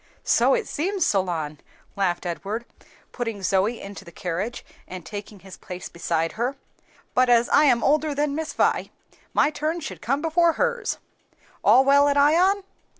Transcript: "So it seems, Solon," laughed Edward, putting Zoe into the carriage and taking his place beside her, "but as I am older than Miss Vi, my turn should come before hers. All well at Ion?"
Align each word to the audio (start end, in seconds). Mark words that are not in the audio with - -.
"So 0.23 0.55
it 0.55 0.67
seems, 0.67 1.05
Solon," 1.05 1.59
laughed 1.95 2.25
Edward, 2.25 2.65
putting 3.11 3.43
Zoe 3.43 3.79
into 3.79 4.03
the 4.03 4.11
carriage 4.11 4.65
and 4.87 5.05
taking 5.05 5.41
his 5.41 5.57
place 5.57 5.89
beside 5.89 6.31
her, 6.31 6.55
"but 7.13 7.29
as 7.29 7.47
I 7.49 7.65
am 7.65 7.83
older 7.83 8.15
than 8.15 8.33
Miss 8.33 8.51
Vi, 8.53 8.89
my 9.35 9.51
turn 9.51 9.79
should 9.79 10.01
come 10.01 10.19
before 10.23 10.53
hers. 10.53 10.97
All 11.63 11.85
well 11.85 12.07
at 12.07 12.17
Ion?" 12.17 12.63